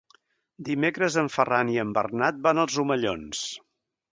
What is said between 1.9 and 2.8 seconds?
Bernat van als